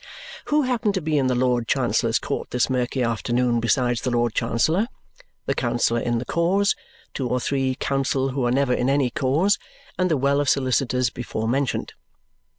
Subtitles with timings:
[0.45, 4.33] Who happen to be in the Lord Chancellor's court this murky afternoon besides the Lord
[4.33, 4.87] Chancellor,
[5.45, 6.75] the counsel in the cause,
[7.13, 9.59] two or three counsel who are never in any cause,
[9.99, 11.93] and the well of solicitors before mentioned?